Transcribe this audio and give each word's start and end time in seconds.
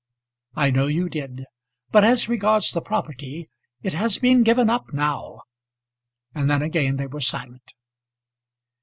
"I 0.55 0.71
know 0.71 0.87
you 0.87 1.09
did. 1.09 1.45
But 1.91 2.03
as 2.03 2.27
regards 2.27 2.71
the 2.71 2.81
property, 2.81 3.49
it 3.83 3.93
has 3.93 4.17
been 4.17 4.41
given 4.41 4.67
up 4.67 4.91
now." 4.93 5.41
And 6.33 6.49
then 6.49 6.63
again 6.63 6.95
they 6.95 7.05
were 7.05 7.21
silent. 7.21 7.73